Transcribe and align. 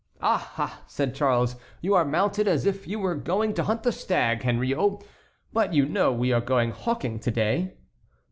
"Ah, 0.23 0.51
ah!" 0.57 0.81
said 0.87 1.13
Charles, 1.13 1.57
"you 1.79 1.93
are 1.93 2.03
mounted 2.03 2.47
as 2.47 2.65
if 2.65 2.87
you 2.87 2.97
were 2.97 3.13
going 3.13 3.53
to 3.53 3.63
hunt 3.65 3.83
the 3.83 3.91
stag, 3.91 4.41
Henriot; 4.41 5.03
but 5.53 5.75
you 5.75 5.85
know 5.85 6.11
we 6.11 6.33
are 6.33 6.41
going 6.41 6.71
hawking 6.71 7.19
to 7.19 7.29
day." 7.29 7.77